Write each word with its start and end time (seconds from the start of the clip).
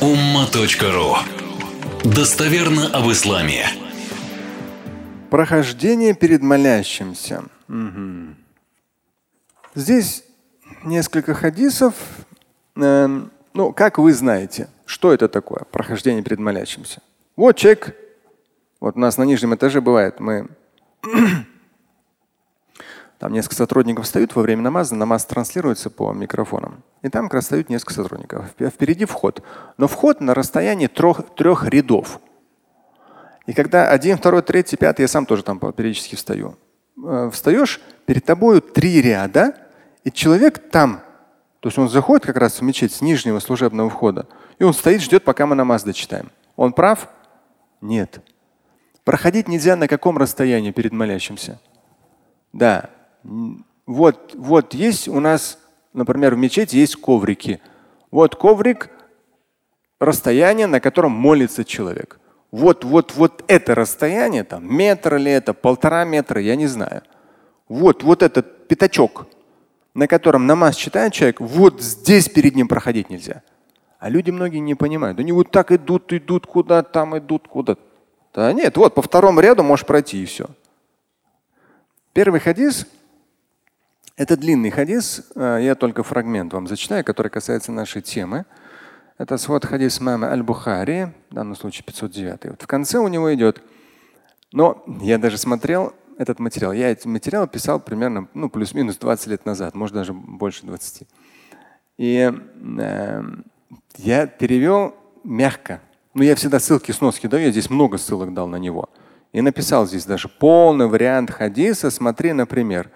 umma.ru 0.00 1.16
Достоверно 2.04 2.88
об 2.88 3.10
исламе. 3.10 3.66
Прохождение 5.30 6.14
перед 6.14 6.42
молящимся. 6.42 7.44
Угу. 7.68 8.34
Здесь 9.74 10.22
несколько 10.84 11.32
хадисов. 11.34 11.94
Эм, 12.76 13.30
ну, 13.54 13.72
как 13.72 13.98
вы 13.98 14.12
знаете, 14.12 14.68
что 14.84 15.14
это 15.14 15.28
такое, 15.28 15.64
прохождение 15.72 16.22
перед 16.22 16.38
молящимся? 16.38 17.00
Вот 17.34 17.56
человек, 17.56 17.96
вот 18.80 18.96
у 18.96 18.98
нас 19.00 19.16
на 19.16 19.22
нижнем 19.22 19.54
этаже 19.54 19.80
бывает, 19.80 20.20
мы 20.20 20.46
там 23.18 23.32
несколько 23.32 23.54
сотрудников 23.54 24.04
встают 24.04 24.34
во 24.36 24.42
время 24.42 24.62
намаза, 24.62 24.94
намаз 24.94 25.24
транслируется 25.24 25.88
по 25.88 26.12
микрофонам. 26.12 26.82
И 27.02 27.08
там 27.08 27.26
как 27.26 27.34
раз 27.34 27.44
встают 27.44 27.70
несколько 27.70 27.94
сотрудников. 27.94 28.46
Впереди 28.58 29.04
вход. 29.06 29.42
Но 29.78 29.88
вход 29.88 30.20
на 30.20 30.34
расстоянии 30.34 30.86
трех, 30.86 31.34
трех 31.34 31.66
рядов. 31.66 32.20
И 33.46 33.52
когда 33.52 33.88
один, 33.88 34.18
второй, 34.18 34.42
третий, 34.42 34.76
пятый, 34.76 35.02
я 35.02 35.08
сам 35.08 35.24
тоже 35.24 35.42
там 35.42 35.58
периодически 35.58 36.14
встаю. 36.16 36.56
Э, 37.02 37.30
встаешь, 37.32 37.80
перед 38.06 38.24
тобой 38.24 38.60
три 38.60 39.00
ряда, 39.00 39.54
и 40.04 40.10
человек 40.10 40.70
там, 40.70 41.02
то 41.60 41.68
есть 41.68 41.78
он 41.78 41.88
заходит 41.88 42.26
как 42.26 42.36
раз 42.36 42.60
в 42.60 42.62
мечеть 42.62 42.92
с 42.92 43.00
нижнего 43.00 43.38
служебного 43.38 43.88
входа, 43.90 44.26
и 44.58 44.64
он 44.64 44.72
стоит, 44.72 45.02
ждет, 45.02 45.24
пока 45.24 45.46
мы 45.46 45.54
намаз 45.54 45.84
дочитаем. 45.84 46.30
Он 46.56 46.72
прав? 46.72 47.08
Нет. 47.80 48.20
Проходить 49.04 49.46
нельзя 49.46 49.76
на 49.76 49.88
каком 49.88 50.18
расстоянии 50.18 50.72
перед 50.72 50.92
молящимся? 50.92 51.60
Да, 52.52 52.90
вот, 53.86 54.34
вот 54.34 54.74
есть 54.74 55.08
у 55.08 55.20
нас, 55.20 55.58
например, 55.92 56.34
в 56.34 56.38
мечети 56.38 56.76
есть 56.76 56.96
коврики. 56.96 57.60
Вот 58.10 58.36
коврик, 58.36 58.90
расстояние, 59.98 60.66
на 60.66 60.80
котором 60.80 61.12
молится 61.12 61.64
человек. 61.64 62.20
Вот, 62.50 62.84
вот, 62.84 63.14
вот 63.14 63.44
это 63.48 63.74
расстояние, 63.74 64.44
там 64.44 64.72
метр 64.74 65.16
или 65.16 65.30
это, 65.30 65.52
полтора 65.52 66.04
метра, 66.04 66.40
я 66.40 66.56
не 66.56 66.66
знаю. 66.66 67.02
Вот, 67.68 68.02
вот 68.02 68.22
этот 68.22 68.68
пятачок, 68.68 69.26
на 69.94 70.06
котором 70.06 70.46
намаз 70.46 70.76
читает 70.76 71.12
человек, 71.12 71.40
вот 71.40 71.82
здесь 71.82 72.28
перед 72.28 72.54
ним 72.54 72.68
проходить 72.68 73.10
нельзя. 73.10 73.42
А 73.98 74.08
люди 74.08 74.30
многие 74.30 74.58
не 74.58 74.74
понимают. 74.74 75.18
Они 75.18 75.32
вот 75.32 75.50
так 75.50 75.72
идут, 75.72 76.12
идут 76.12 76.46
куда, 76.46 76.82
там 76.82 77.18
идут 77.18 77.48
куда. 77.48 77.76
Да 78.32 78.52
нет, 78.52 78.76
вот 78.76 78.94
по 78.94 79.02
второму 79.02 79.40
ряду 79.40 79.62
можешь 79.62 79.86
пройти 79.86 80.22
и 80.22 80.26
все. 80.26 80.46
Первый 82.12 82.40
хадис 82.40 82.86
это 84.16 84.36
длинный 84.36 84.70
хадис, 84.70 85.22
э, 85.34 85.58
я 85.62 85.74
только 85.74 86.02
фрагмент 86.02 86.52
вам 86.52 86.66
зачитаю, 86.66 87.04
который 87.04 87.28
касается 87.28 87.70
нашей 87.70 88.00
темы. 88.00 88.46
Это 89.18 89.36
свод 89.36 89.64
хадис 89.64 90.00
мама 90.00 90.28
Аль-Бухари, 90.28 91.12
в 91.30 91.34
данном 91.34 91.54
случае 91.54 91.84
509. 91.84 92.44
Вот 92.50 92.62
в 92.62 92.66
конце 92.66 92.98
у 92.98 93.08
него 93.08 93.32
идет. 93.34 93.62
Но 94.52 94.84
я 95.02 95.18
даже 95.18 95.36
смотрел 95.36 95.94
этот 96.18 96.38
материал. 96.38 96.72
Я 96.72 96.90
этот 96.90 97.04
материал 97.06 97.46
писал 97.46 97.78
примерно 97.78 98.28
ну, 98.32 98.48
плюс-минус 98.48 98.96
20 98.96 99.26
лет 99.28 99.46
назад, 99.46 99.74
может 99.74 99.94
даже 99.94 100.14
больше 100.14 100.64
20. 100.64 101.06
И 101.98 102.32
э, 102.78 103.22
я 103.96 104.26
перевел 104.26 104.94
мягко. 105.24 105.82
Ну, 106.14 106.22
я 106.22 106.34
всегда 106.36 106.58
ссылки 106.58 106.92
сноски 106.92 107.26
даю, 107.26 107.46
я 107.46 107.50
здесь 107.50 107.68
много 107.68 107.98
ссылок 107.98 108.32
дал 108.32 108.48
на 108.48 108.56
него. 108.56 108.88
И 109.32 109.42
написал 109.42 109.86
здесь 109.86 110.06
даже 110.06 110.28
полный 110.28 110.86
вариант 110.86 111.30
хадиса. 111.30 111.90
Смотри, 111.90 112.32
например, 112.32 112.90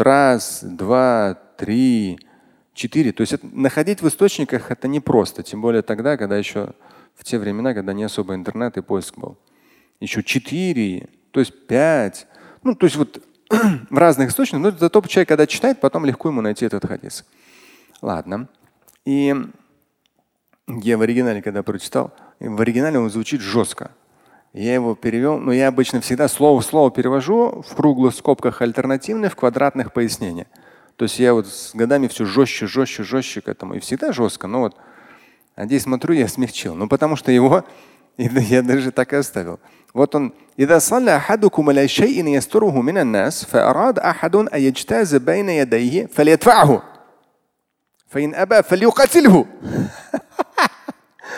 раз, 0.00 0.60
два, 0.62 1.34
три, 1.56 2.18
четыре. 2.74 3.12
То 3.12 3.22
есть 3.22 3.32
это, 3.32 3.46
находить 3.52 4.02
в 4.02 4.08
источниках 4.08 4.70
это 4.70 4.88
непросто, 4.88 5.42
тем 5.42 5.60
более 5.60 5.82
тогда, 5.82 6.16
когда 6.16 6.36
еще 6.36 6.74
в 7.14 7.24
те 7.24 7.38
времена, 7.38 7.74
когда 7.74 7.92
не 7.92 8.04
особо 8.04 8.34
интернет 8.34 8.76
и 8.76 8.82
поиск 8.82 9.18
был. 9.18 9.36
Еще 10.00 10.22
четыре, 10.22 11.08
то 11.30 11.40
есть 11.40 11.66
пять. 11.66 12.26
Ну, 12.62 12.74
то 12.74 12.86
есть 12.86 12.96
вот 12.96 13.22
в 13.90 13.96
разных 13.96 14.30
источниках, 14.30 14.72
но 14.72 14.78
зато 14.78 15.00
человек, 15.02 15.28
когда 15.28 15.46
читает, 15.46 15.80
потом 15.80 16.04
легко 16.04 16.28
ему 16.28 16.40
найти 16.40 16.66
этот 16.66 16.86
хадис. 16.86 17.24
Ладно. 18.02 18.48
И 19.04 19.34
я 20.68 20.98
в 20.98 21.02
оригинале, 21.02 21.42
когда 21.42 21.62
прочитал, 21.62 22.12
в 22.40 22.60
оригинале 22.60 22.98
он 22.98 23.08
звучит 23.10 23.40
жестко. 23.40 23.92
Я 24.55 24.73
его 24.73 24.95
перевел, 24.95 25.37
но 25.37 25.53
я 25.53 25.69
обычно 25.69 26.01
всегда 26.01 26.27
слово 26.27 26.59
в 26.59 26.65
слово 26.65 26.91
перевожу 26.91 27.63
в 27.67 27.75
круглых 27.75 28.13
скобках 28.13 28.61
альтернативные, 28.61 29.29
в 29.29 29.35
квадратных 29.35 29.93
пояснения. 29.93 30.47
То 30.97 31.05
есть 31.05 31.19
я 31.19 31.33
вот 31.33 31.47
с 31.47 31.73
годами 31.73 32.07
все 32.07 32.25
жестче, 32.25 32.67
жестче, 32.67 33.03
жестче 33.03 33.41
к 33.41 33.47
этому. 33.47 33.75
И 33.75 33.79
всегда 33.79 34.11
жестко. 34.11 34.47
Но 34.47 34.59
вот 34.59 34.75
а 35.55 35.65
здесь 35.65 35.83
смотрю, 35.83 36.13
я 36.15 36.27
смягчил. 36.27 36.75
Ну 36.75 36.87
потому 36.87 37.15
что 37.15 37.31
его 37.31 37.63
я 38.17 38.61
даже 38.61 38.91
так 38.91 39.13
и 39.13 39.15
оставил. 39.15 39.59
Вот 39.93 40.15
он. 40.15 40.33
إذا 40.59 40.79
صلى 40.79 41.15
أحدكم 41.15 41.69
على 41.69 41.87
شيء 41.87 42.27
يستره 42.27 42.81
من 42.81 42.97
الناس 42.97 43.45
فأراد 43.45 43.99
أحد 43.99 44.35
أن 44.35 44.47
يجتاز 44.53 45.15
بين 45.15 45.49
يديه 45.49 46.05
فليدفعه 46.05 46.83
فإن 48.09 48.35
أبى 48.35 48.63
فليقاتله 48.63 49.45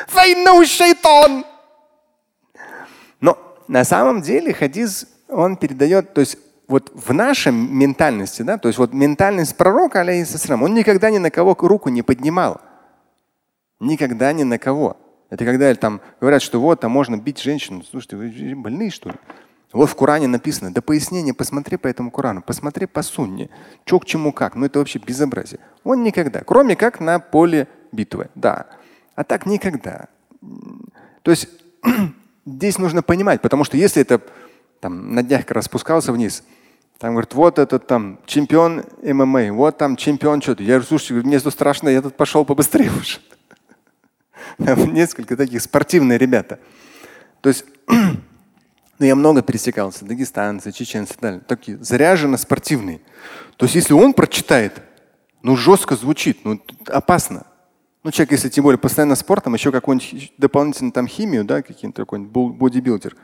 فإنه 0.07 0.61
الشيطان 0.61 1.43
на 3.68 3.84
самом 3.84 4.22
деле 4.22 4.52
хадис, 4.52 5.06
он 5.28 5.56
передает, 5.56 6.14
то 6.14 6.20
есть 6.20 6.38
вот 6.66 6.90
в 6.94 7.12
нашем 7.12 7.76
ментальности, 7.78 8.42
да, 8.42 8.58
то 8.58 8.68
есть 8.68 8.78
вот 8.78 8.92
ментальность 8.92 9.56
пророка, 9.56 10.00
алейхиссалам, 10.00 10.62
он 10.62 10.74
никогда 10.74 11.10
ни 11.10 11.18
на 11.18 11.30
кого 11.30 11.56
руку 11.58 11.88
не 11.88 12.02
поднимал. 12.02 12.60
Никогда 13.80 14.32
ни 14.32 14.42
на 14.42 14.58
кого. 14.58 14.96
Это 15.30 15.44
когда 15.44 15.72
там 15.74 16.00
говорят, 16.20 16.42
что 16.42 16.60
вот, 16.60 16.80
там 16.80 16.90
можно 16.90 17.16
бить 17.16 17.40
женщину. 17.40 17.82
Слушайте, 17.88 18.16
вы 18.16 18.54
больные, 18.56 18.90
что 18.90 19.10
ли? 19.10 19.16
Вот 19.72 19.90
в 19.90 19.94
Коране 19.94 20.26
написано, 20.26 20.72
да 20.72 20.80
пояснение, 20.80 21.34
посмотри 21.34 21.76
по 21.76 21.86
этому 21.88 22.10
Корану, 22.10 22.40
посмотри 22.40 22.86
по 22.86 23.02
сунне, 23.02 23.50
что 23.84 24.00
к 24.00 24.06
чему 24.06 24.32
как. 24.32 24.54
Ну 24.54 24.64
это 24.64 24.78
вообще 24.78 24.98
безобразие. 24.98 25.60
Он 25.84 26.02
никогда, 26.02 26.40
кроме 26.40 26.74
как 26.74 27.00
на 27.00 27.18
поле 27.18 27.68
битвы, 27.92 28.30
да. 28.34 28.66
А 29.14 29.24
так 29.24 29.44
никогда. 29.44 30.06
То 31.22 31.30
есть 31.30 31.48
здесь 32.54 32.78
нужно 32.78 33.02
понимать, 33.02 33.40
потому 33.42 33.64
что 33.64 33.76
если 33.76 34.02
это 34.02 34.20
там 34.80 35.14
на 35.14 35.22
днях 35.22 35.46
как 35.46 35.56
раз 35.56 35.68
вниз, 36.12 36.42
там 36.98 37.12
говорит, 37.12 37.34
вот 37.34 37.58
этот 37.58 37.86
там 37.86 38.18
чемпион 38.26 38.84
ММА, 39.02 39.52
вот 39.52 39.78
там 39.78 39.96
чемпион 39.96 40.42
что-то. 40.42 40.62
Я 40.62 40.74
говорю, 40.74 40.84
слушайте, 40.84 41.26
мне 41.26 41.38
тут 41.38 41.52
страшно, 41.52 41.88
я 41.88 42.02
тут 42.02 42.16
пошел 42.16 42.44
побыстрее 42.44 42.90
уже. 42.90 43.18
Там 44.64 44.92
несколько 44.92 45.36
таких 45.36 45.62
спортивные 45.62 46.18
ребята. 46.18 46.58
То 47.40 47.50
есть 47.50 47.64
ну, 47.86 48.16
я 48.98 49.14
много 49.14 49.42
пересекался, 49.42 50.04
дагестанцы, 50.04 50.72
чеченцы, 50.72 51.14
далее, 51.20 51.40
такие 51.40 51.78
заряженно 51.78 52.36
спортивные. 52.36 53.00
То 53.56 53.66
есть 53.66 53.76
если 53.76 53.92
он 53.92 54.12
прочитает, 54.12 54.82
ну 55.42 55.56
жестко 55.56 55.94
звучит, 55.94 56.44
ну 56.44 56.60
опасно. 56.86 57.46
Ну, 58.04 58.12
человек, 58.12 58.32
если 58.32 58.48
тем 58.48 58.64
более 58.64 58.78
постоянно 58.78 59.16
спортом, 59.16 59.54
еще 59.54 59.72
какую-нибудь 59.72 60.32
дополнительную 60.38 60.92
там 60.92 61.08
химию, 61.08 61.44
да, 61.44 61.62
каким-то 61.62 62.02
какой-нибудь 62.02 62.56
бодибилдер. 62.56 63.16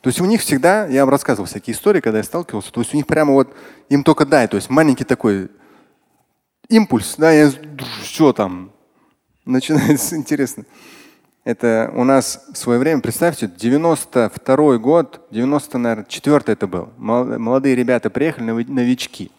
То 0.00 0.08
есть 0.08 0.20
у 0.20 0.24
них 0.24 0.40
всегда, 0.40 0.86
я 0.86 1.04
вам 1.04 1.10
рассказывал 1.10 1.46
всякие 1.46 1.74
истории, 1.74 2.00
когда 2.00 2.18
я 2.18 2.24
сталкивался, 2.24 2.72
то 2.72 2.80
есть 2.80 2.94
у 2.94 2.96
них 2.96 3.06
прямо 3.06 3.32
вот 3.32 3.54
им 3.88 4.02
только 4.02 4.24
дай, 4.24 4.48
то 4.48 4.56
есть 4.56 4.70
маленький 4.70 5.04
такой 5.04 5.50
импульс, 6.68 7.14
да, 7.18 7.30
я 7.30 7.52
все 8.02 8.32
там 8.32 8.72
начинается 9.44 10.16
интересно. 10.16 10.64
Это 11.44 11.92
у 11.94 12.04
нас 12.04 12.44
в 12.52 12.56
свое 12.56 12.78
время, 12.78 13.00
представьте, 13.00 13.48
92 13.54 14.78
год, 14.78 15.26
90, 15.30 15.78
наверное, 15.78 16.06
4 16.08 16.42
это 16.46 16.66
был. 16.66 16.90
Молодые 16.96 17.74
ребята 17.74 18.10
приехали, 18.10 18.44
новички. 18.44 19.30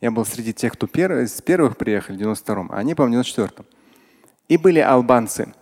Я 0.00 0.10
был 0.10 0.24
среди 0.24 0.54
тех, 0.54 0.72
кто 0.72 0.86
первый, 0.86 1.28
с 1.28 1.42
первых 1.42 1.76
приехали 1.76 2.16
в 2.16 2.20
92-м, 2.20 2.70
а 2.72 2.78
они, 2.78 2.94
по 2.94 3.02
94-м. 3.02 3.66
И 4.48 4.56
были 4.56 4.80
албанцы. 4.80 5.52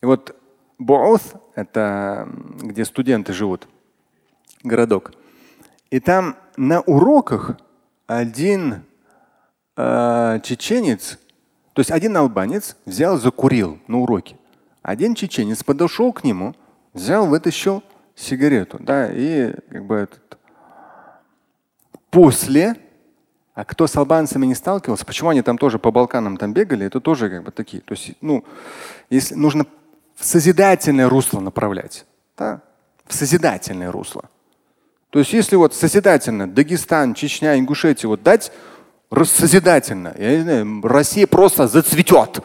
И 0.00 0.06
вот 0.06 0.36
Буус– 0.78 1.34
это 1.54 2.28
где 2.62 2.84
студенты 2.84 3.32
живут, 3.32 3.68
городок. 4.62 5.12
И 5.90 6.00
там 6.00 6.36
на 6.56 6.80
уроках 6.80 7.58
один 8.06 8.84
э, 9.76 10.40
чеченец, 10.42 11.18
то 11.74 11.80
есть 11.80 11.90
один 11.90 12.16
албанец 12.16 12.76
взял, 12.86 13.18
закурил 13.18 13.78
на 13.88 13.98
уроке. 13.98 14.36
Один 14.82 15.14
чеченец 15.14 15.62
подошел 15.62 16.12
к 16.12 16.24
нему, 16.24 16.54
взял, 16.94 17.26
вытащил 17.26 17.82
сигарету, 18.14 18.78
да, 18.80 19.10
и 19.12 19.52
как 19.70 19.84
бы 19.84 19.96
этот. 19.96 20.38
После 22.10 22.76
а 23.54 23.64
кто 23.64 23.86
с 23.86 23.96
албанцами 23.96 24.46
не 24.46 24.54
сталкивался, 24.54 25.04
почему 25.04 25.30
они 25.30 25.42
там 25.42 25.58
тоже 25.58 25.78
по 25.78 25.90
Балканам 25.90 26.36
там 26.36 26.52
бегали, 26.52 26.86
это 26.86 27.00
тоже 27.00 27.28
как 27.28 27.42
бы 27.44 27.50
такие. 27.50 27.82
То 27.82 27.92
есть, 27.92 28.12
ну, 28.20 28.44
если 29.10 29.34
нужно 29.34 29.66
в 30.16 30.24
созидательное 30.24 31.08
русло 31.08 31.40
направлять, 31.40 32.06
да? 32.36 32.62
в 33.06 33.14
созидательное 33.14 33.90
русло. 33.90 34.30
То 35.10 35.18
есть, 35.18 35.32
если 35.32 35.56
вот 35.56 35.74
созидательно 35.74 36.48
Дагестан, 36.48 37.14
Чечня, 37.14 37.58
Ингушетия 37.58 38.08
вот 38.08 38.22
дать 38.22 38.52
созидательно, 39.24 40.14
я 40.16 40.36
не 40.36 40.42
знаю, 40.42 40.80
Россия 40.84 41.26
просто 41.26 41.66
зацветет. 41.66 42.44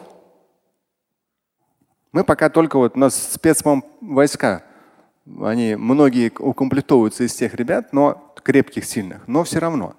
Мы 2.10 2.24
пока 2.24 2.48
только 2.48 2.78
вот 2.78 2.96
у 2.96 2.98
нас 2.98 3.14
спецвойска, 3.34 4.64
они 5.42 5.76
многие 5.76 6.32
укомплектовываются 6.36 7.24
из 7.24 7.34
тех 7.34 7.54
ребят, 7.54 7.92
но 7.92 8.32
крепких, 8.42 8.84
сильных, 8.84 9.28
но 9.28 9.44
все 9.44 9.58
равно. 9.58 9.94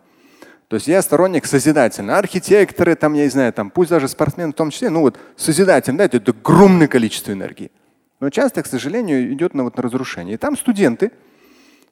То 0.68 0.76
есть 0.76 0.88
я 0.88 1.02
сторонник 1.02 1.46
созидательный. 1.46 2.16
Архитекторы, 2.16 2.96
там, 2.96 3.14
я 3.14 3.24
не 3.24 3.30
знаю, 3.30 3.54
там, 3.54 3.70
пусть 3.70 3.90
даже 3.90 4.08
спортсмены 4.08 4.52
в 4.52 4.56
том 4.56 4.70
числе, 4.70 4.90
ну 4.90 5.02
вот 5.02 5.18
созидательный, 5.38 5.98
да, 5.98 6.06
это 6.06 6.32
огромное 6.32 6.88
количество 6.88 7.32
энергии. 7.32 7.72
Но 8.20 8.30
часто, 8.30 8.64
к 8.64 8.68
сожалению, 8.68 9.32
идет 9.34 9.54
на, 9.54 9.64
вот, 9.64 9.78
на 9.78 9.84
разрушение. 9.84 10.36
И 10.36 10.38
там 10.38 10.58
студенты, 10.58 11.12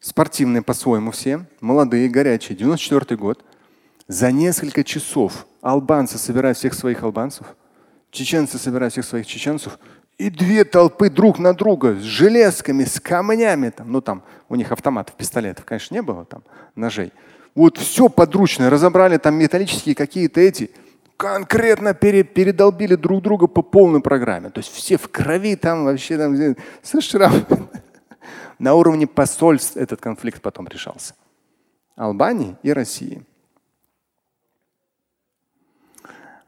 спортивные 0.02 0.62
по-своему 0.62 1.12
все, 1.12 1.46
молодые, 1.62 2.10
горячие, 2.10 2.58
94 2.58 3.18
год, 3.18 3.46
за 4.08 4.32
несколько 4.32 4.84
часов 4.84 5.48
албанцы 5.62 6.18
собирают 6.18 6.58
всех 6.58 6.74
своих 6.74 7.02
албанцев, 7.04 7.48
чеченцы 8.12 8.58
собирают 8.58 8.94
всех 8.94 9.06
своих 9.06 9.26
чеченцев, 9.26 9.80
и 10.18 10.30
две 10.30 10.64
толпы 10.64 11.10
друг 11.10 11.40
на 11.40 11.54
друга 11.54 11.96
с 11.96 12.04
железками, 12.04 12.86
с 12.86 13.00
камнями. 13.00 13.70
Там, 13.70 13.92
ну 13.92 14.02
там 14.02 14.24
у 14.48 14.56
них 14.56 14.72
автоматов, 14.72 15.16
пистолетов, 15.16 15.66
конечно, 15.66 15.94
не 15.94 16.02
было, 16.02 16.26
там 16.26 16.44
ножей. 16.76 17.12
Вот 17.56 17.78
все 17.78 18.10
подручное, 18.10 18.70
разобрали 18.70 19.18
там 19.18 19.36
металлические 19.36 19.96
какие-то 19.96 20.42
эти, 20.42 20.72
конкретно 21.16 21.94
пере, 21.94 22.24
передолбили 22.24 22.96
друг 22.96 23.24
друга 23.24 23.48
по 23.48 23.62
полной 23.62 24.02
программе. 24.02 24.50
То 24.50 24.60
есть 24.60 24.74
все 24.74 24.98
в 24.98 25.10
крови 25.10 25.56
там 25.56 25.86
вообще 25.86 26.18
там 26.18 26.36
со 26.84 27.00
шрамом. 27.00 27.70
На 28.60 28.74
уровне 28.74 29.08
посольств 29.08 29.78
этот 29.78 30.02
конфликт 30.02 30.42
потом 30.42 30.68
решался. 30.68 31.14
Албании 31.96 32.58
и 32.62 32.74
России. 32.74 33.24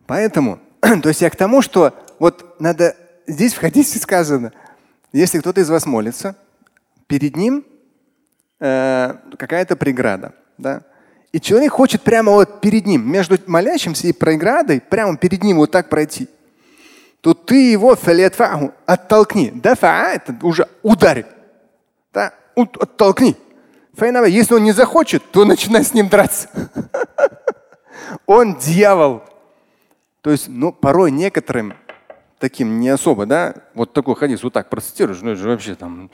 Поэтому, 0.05 0.59
то 0.81 1.07
есть 1.09 1.21
я 1.21 1.29
к 1.29 1.35
тому, 1.37 1.61
что 1.61 1.93
вот 2.19 2.59
надо, 2.59 2.95
здесь 3.27 3.53
в 3.53 3.59
хадисе 3.59 3.99
сказано, 4.01 4.51
если 5.13 5.39
кто-то 5.39 5.61
из 5.61 5.69
вас 5.69 5.85
молится, 5.85 6.35
перед 7.07 7.37
ним 7.37 7.65
э, 8.59 9.13
какая-то 9.37 9.77
преграда, 9.77 10.35
да, 10.57 10.83
и 11.31 11.39
человек 11.39 11.73
хочет 11.73 12.01
прямо 12.01 12.31
вот 12.31 12.61
перед 12.61 12.85
ним, 12.85 13.09
между 13.09 13.37
молящимся 13.47 14.07
и 14.07 14.13
преградой, 14.13 14.81
прямо 14.81 15.17
перед 15.17 15.43
ним 15.43 15.57
вот 15.57 15.71
так 15.71 15.89
пройти, 15.89 16.27
то 17.21 17.33
ты 17.33 17.71
его 17.71 17.97
оттолкни. 18.85 19.51
Дафа 19.53 20.13
это 20.13 20.35
уже 20.43 20.67
ударь. 20.83 21.25
Да, 22.13 22.33
оттолкни. 22.55 23.35
Если 23.99 24.53
он 24.53 24.63
не 24.63 24.71
захочет, 24.71 25.23
то 25.31 25.43
начинай 25.43 25.83
с 25.83 25.93
ним 25.93 26.07
драться. 26.07 26.49
Он 28.25 28.55
дьявол. 28.55 29.23
То 30.21 30.31
есть, 30.31 30.47
ну, 30.47 30.71
порой 30.71 31.11
некоторым 31.11 31.73
таким 32.39 32.79
не 32.79 32.89
особо, 32.89 33.25
да, 33.25 33.55
вот 33.73 33.93
такой 33.93 34.15
хадис 34.15 34.43
вот 34.43 34.53
так 34.53 34.69
процитируешь, 34.69 35.21
ну 35.21 35.31
это 35.31 35.41
же 35.41 35.49
вообще 35.49 35.75
там 35.75 36.11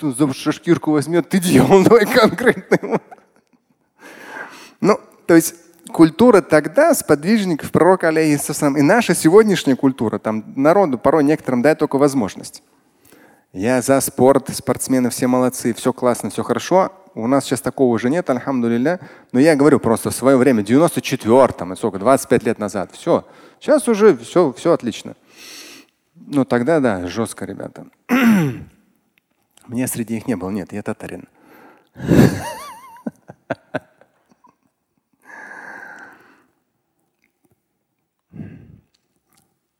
за 0.00 0.32
шашкирку 0.32 0.92
возьмет, 0.92 1.28
ты 1.28 1.38
дьявол, 1.38 1.82
давай 1.82 2.06
конкретно. 2.06 3.00
Ну, 4.80 5.00
то 5.26 5.34
есть 5.34 5.54
культура 5.92 6.40
тогда 6.40 6.94
сподвижников 6.94 7.70
пророка 7.70 8.08
алейхиссалам 8.08 8.76
и 8.76 8.82
наша 8.82 9.14
сегодняшняя 9.14 9.76
культура, 9.76 10.18
там 10.18 10.44
народу 10.56 10.98
порой 10.98 11.24
некоторым 11.24 11.62
дает 11.62 11.78
только 11.78 11.98
возможность. 11.98 12.62
Я 13.52 13.80
за 13.80 14.00
спорт, 14.00 14.54
спортсмены 14.54 15.08
все 15.08 15.26
молодцы, 15.26 15.72
все 15.72 15.92
классно, 15.92 16.28
все 16.28 16.42
хорошо. 16.42 16.92
У 17.14 17.26
нас 17.26 17.44
сейчас 17.44 17.62
такого 17.62 17.94
уже 17.94 18.10
нет, 18.10 18.28
альхамдулилля. 18.28 19.00
Но 19.32 19.40
я 19.40 19.56
говорю 19.56 19.80
просто 19.80 20.10
в 20.10 20.14
свое 20.14 20.36
время, 20.36 20.62
94-м, 20.62 21.74
сколько, 21.76 21.98
25 21.98 22.42
лет 22.42 22.58
назад, 22.58 22.90
все. 22.92 23.26
Сейчас 23.58 23.88
уже 23.88 24.14
все, 24.18 24.52
все 24.52 24.72
отлично. 24.72 25.16
Ну 26.14 26.44
тогда 26.44 26.80
да, 26.80 27.06
жестко, 27.06 27.46
ребята. 27.46 27.86
Мне 29.66 29.86
среди 29.86 30.16
них 30.16 30.26
не 30.26 30.36
было, 30.36 30.50
нет, 30.50 30.74
я 30.74 30.82
татарин. 30.82 31.26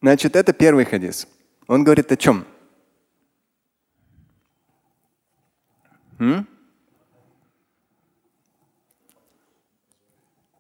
Значит, 0.07 0.37
это 0.37 0.53
первый 0.53 0.85
хадис. 0.85 1.27
Он 1.67 1.83
говорит 1.83 2.13
о 2.13 2.17
чем? 2.17 2.47
М? 6.21 6.47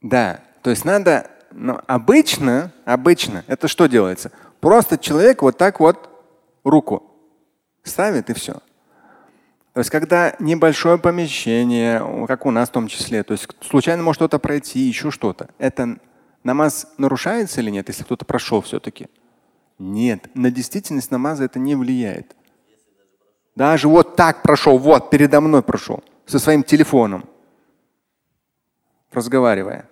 Да, 0.02 0.40
то 0.62 0.70
есть 0.70 0.84
надо, 0.84 1.30
но 1.52 1.80
обычно, 1.86 2.72
обычно 2.84 3.44
это 3.46 3.68
что 3.68 3.86
делается? 3.86 4.32
Просто 4.58 4.98
человек 4.98 5.42
вот 5.42 5.56
так 5.56 5.78
вот 5.78 6.10
руку 6.64 7.08
ставит 7.84 8.28
и 8.30 8.34
все. 8.34 8.54
То 9.74 9.78
есть, 9.78 9.90
когда 9.90 10.34
небольшое 10.40 10.98
помещение, 10.98 12.26
как 12.26 12.46
у 12.46 12.50
нас 12.50 12.68
в 12.68 12.72
том 12.72 12.88
числе, 12.88 13.22
то 13.22 13.30
есть 13.30 13.46
случайно 13.60 14.02
может 14.02 14.18
что-то 14.18 14.40
пройти, 14.40 14.80
еще 14.80 15.12
что-то, 15.12 15.50
это 15.58 16.00
намаз 16.42 16.92
нарушается 16.98 17.60
или 17.60 17.70
нет, 17.70 17.86
если 17.86 18.02
кто-то 18.02 18.24
прошел 18.24 18.60
все-таки? 18.60 19.06
Нет, 19.78 20.30
на 20.34 20.50
действительность 20.50 21.10
намаза 21.10 21.44
это 21.44 21.58
не 21.58 21.74
влияет. 21.74 22.34
Даже 23.54 23.88
вот 23.88 24.16
так 24.16 24.42
прошел, 24.42 24.78
вот 24.78 25.10
передо 25.10 25.40
мной 25.40 25.62
прошел, 25.62 26.02
со 26.26 26.38
своим 26.38 26.62
телефоном, 26.62 27.28
разговаривая. 29.12 29.88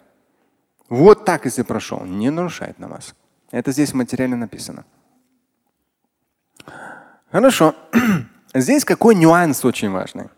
Вот 0.89 1.25
так, 1.25 1.47
если 1.47 1.63
прошел, 1.63 2.05
не 2.05 2.31
нарушает 2.31 2.79
намаз. 2.79 3.15
Это 3.51 3.73
здесь 3.73 3.95
материально 3.95 4.37
написано. 4.37 4.85
Хорошо. 7.31 7.75
Здесь 8.55 8.85
какой 8.85 9.17
нюанс 9.17 9.65
очень 9.65 9.91
важный. 9.91 10.29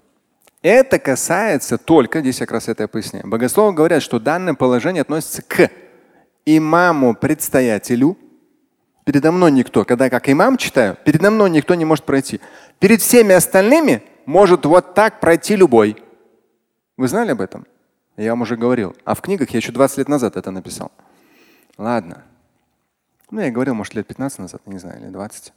Это 0.63 0.99
касается 0.99 1.77
только, 1.77 2.21
здесь 2.21 2.39
как 2.39 2.51
раз 2.51 2.69
это 2.69 2.85
я 2.85 2.89
поясняю. 2.89 3.29
Богословы 3.29 3.75
говорят, 3.75 4.03
что 4.03 4.19
данное 4.19 4.55
положение 4.55 5.03
относится 5.03 5.43
к 5.43 5.71
имаму-предстоятелю. 6.47 8.17
Передо 9.07 9.31
мной 9.31 9.53
никто, 9.53 9.85
когда 9.85 10.11
как 10.11 10.29
имам 10.29 10.57
читаю, 10.57 10.97
передо 11.05 11.31
мной 11.31 11.49
никто 11.49 11.77
не 11.77 11.85
может 11.85 12.05
пройти. 12.05 12.41
Перед 12.81 13.01
всеми 13.01 13.37
остальными 13.37 14.03
может 14.27 14.67
вот 14.67 14.95
так 14.95 15.21
пройти 15.21 15.55
любой. 15.55 16.03
Вы 16.97 17.07
знали 17.07 17.31
об 17.31 17.41
этом? 17.41 17.69
Я 18.17 18.31
вам 18.31 18.41
уже 18.41 18.57
говорил. 18.57 18.97
А 19.05 19.15
в 19.15 19.21
книгах 19.21 19.51
я 19.51 19.59
еще 19.59 19.71
20 19.71 19.99
лет 19.99 20.09
назад 20.09 20.37
это 20.37 20.51
написал. 20.51 20.91
Ладно. 21.79 22.25
Ну, 23.31 23.41
я 23.41 23.53
говорил, 23.53 23.75
может, 23.75 23.95
лет 23.95 24.09
15 24.09 24.41
назад, 24.41 24.63
не 24.67 24.79
знаю, 24.79 25.01
или 25.01 25.09
20. 25.09 25.53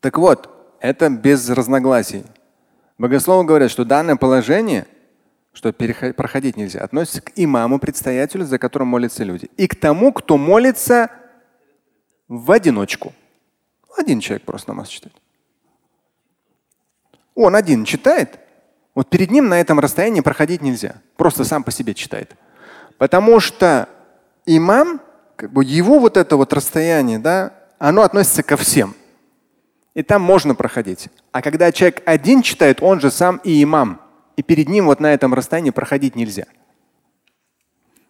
так 0.00 0.18
вот, 0.18 0.76
это 0.78 1.10
без 1.10 1.50
разногласий. 1.50 2.22
Богословы 2.96 3.42
говорят, 3.44 3.72
что 3.72 3.84
данное 3.84 4.14
положение, 4.14 4.86
что 5.52 5.72
проходить 5.72 6.56
нельзя, 6.56 6.80
относится 6.80 7.22
к 7.22 7.32
имаму, 7.34 7.78
предстоятелю, 7.78 8.44
за 8.44 8.58
которым 8.58 8.88
молятся 8.88 9.24
люди. 9.24 9.50
И 9.56 9.66
к 9.66 9.74
тому, 9.74 10.12
кто 10.12 10.36
молится 10.36 11.10
в 12.28 12.52
одиночку. 12.52 13.12
Один 13.96 14.20
человек 14.20 14.44
просто 14.44 14.70
намаз 14.70 14.88
читает. 14.88 15.14
Он 17.34 17.56
один 17.56 17.84
читает, 17.84 18.38
вот 18.94 19.08
перед 19.08 19.30
ним 19.30 19.48
на 19.48 19.60
этом 19.60 19.80
расстоянии 19.80 20.20
проходить 20.20 20.62
нельзя. 20.62 20.96
Просто 21.16 21.44
сам 21.44 21.64
по 21.64 21.70
себе 21.70 21.94
читает. 21.94 22.36
Потому 22.98 23.40
что 23.40 23.88
имам, 24.46 25.00
как 25.36 25.52
бы 25.52 25.64
его 25.64 25.98
вот 25.98 26.16
это 26.16 26.36
вот 26.36 26.52
расстояние, 26.52 27.18
да, 27.18 27.54
оно 27.78 28.02
относится 28.02 28.42
ко 28.42 28.56
всем. 28.56 28.94
И 29.94 30.02
там 30.02 30.22
можно 30.22 30.54
проходить. 30.54 31.08
А 31.32 31.42
когда 31.42 31.72
человек 31.72 32.02
один 32.04 32.42
читает, 32.42 32.82
он 32.82 33.00
же 33.00 33.10
сам 33.10 33.40
и 33.42 33.62
имам. 33.62 34.00
И 34.40 34.42
перед 34.42 34.70
ним 34.70 34.86
вот 34.86 35.00
на 35.00 35.12
этом 35.12 35.34
расстоянии 35.34 35.68
проходить 35.68 36.16
нельзя. 36.16 36.46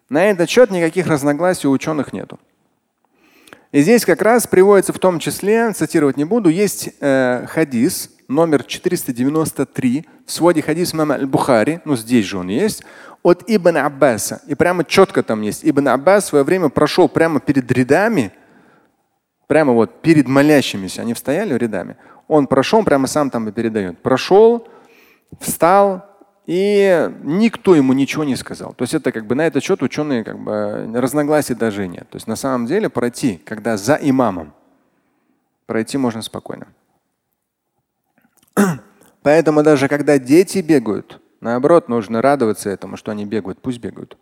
На 0.07 0.29
этот 0.29 0.49
счет 0.49 0.71
никаких 0.71 1.07
разногласий 1.07 1.67
у 1.67 1.71
ученых 1.71 2.13
нету. 2.13 2.39
И 3.73 3.81
здесь 3.81 4.05
как 4.05 4.21
раз 4.21 4.47
приводится 4.47 4.93
в 4.93 4.99
том 4.99 5.19
числе, 5.19 5.73
цитировать 5.73 6.15
не 6.15 6.23
буду, 6.23 6.47
есть 6.47 6.91
э, 7.01 7.45
хадис 7.49 8.11
номер 8.29 8.63
493 8.63 10.05
в 10.25 10.31
своде 10.31 10.61
хадис 10.61 10.93
имама 10.93 11.15
Аль-Бухари, 11.15 11.81
ну 11.83 11.97
здесь 11.97 12.23
же 12.23 12.37
он 12.37 12.47
есть, 12.47 12.85
от 13.23 13.43
Ибн 13.47 13.79
Аббаса. 13.79 14.41
И 14.47 14.55
прямо 14.55 14.85
четко 14.85 15.23
там 15.23 15.41
есть. 15.41 15.65
Ибн 15.65 15.89
Аббас 15.89 16.23
в 16.23 16.27
свое 16.27 16.45
время 16.45 16.69
прошел 16.69 17.09
прямо 17.09 17.41
перед 17.41 17.69
рядами, 17.73 18.31
прямо 19.47 19.73
вот 19.73 20.01
перед 20.01 20.29
молящимися, 20.29 21.01
они 21.01 21.13
стояли 21.13 21.55
рядами. 21.55 21.97
Он 22.29 22.47
прошел, 22.47 22.85
прямо 22.85 23.07
сам 23.07 23.29
там 23.29 23.49
и 23.49 23.51
передает. 23.51 24.01
Прошел, 24.01 24.65
встал, 25.41 26.10
и 26.45 27.09
никто 27.23 27.75
ему 27.75 27.93
ничего 27.93 28.23
не 28.23 28.35
сказал. 28.35 28.73
То 28.73 28.83
есть 28.83 28.93
это 28.93 29.11
как 29.11 29.25
бы 29.25 29.35
на 29.35 29.45
этот 29.45 29.63
счет 29.63 29.83
ученые 29.83 30.23
как 30.23 30.39
бы 30.39 30.89
разногласий 30.95 31.55
даже 31.55 31.87
нет. 31.87 32.09
То 32.09 32.15
есть 32.15 32.27
на 32.27 32.35
самом 32.35 32.65
деле 32.65 32.89
пройти, 32.89 33.39
когда 33.45 33.77
за 33.77 33.97
имамом, 34.01 34.53
пройти 35.67 35.97
можно 35.97 36.21
спокойно. 36.21 36.67
Поэтому 39.21 39.63
даже 39.63 39.87
когда 39.87 40.17
дети 40.17 40.59
бегают, 40.59 41.21
наоборот, 41.41 41.89
нужно 41.89 42.21
радоваться 42.21 42.69
этому, 42.69 42.97
что 42.97 43.11
они 43.11 43.25
бегают, 43.25 43.61
пусть 43.61 43.79
бегают. 43.79 44.17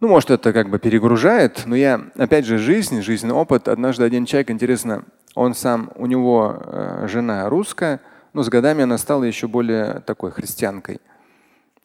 Ну, 0.00 0.08
может, 0.08 0.30
это 0.30 0.52
как 0.52 0.68
бы 0.68 0.78
перегружает, 0.80 1.62
но 1.64 1.76
я, 1.76 2.00
опять 2.16 2.44
же, 2.44 2.58
жизнь, 2.58 3.02
жизненный 3.02 3.34
опыт. 3.34 3.68
Однажды 3.68 4.04
один 4.04 4.26
человек, 4.26 4.50
интересно, 4.50 5.04
он 5.34 5.54
сам, 5.54 5.92
у 5.94 6.06
него 6.06 6.60
э, 6.60 7.06
жена 7.08 7.48
русская, 7.48 8.00
но 8.32 8.42
с 8.42 8.48
годами 8.48 8.82
она 8.82 8.98
стала 8.98 9.24
еще 9.24 9.48
более 9.48 10.00
такой 10.00 10.30
христианкой 10.30 11.00